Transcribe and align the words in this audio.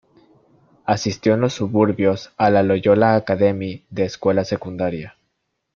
Asistió 0.85 1.35
en 1.35 1.41
los 1.41 1.53
suburbios 1.53 2.33
a 2.37 2.49
la 2.49 2.63
"Loyola 2.63 3.13
Academy" 3.13 3.85
de 3.91 4.05
escuela 4.05 4.43
secundaria. 4.45 5.15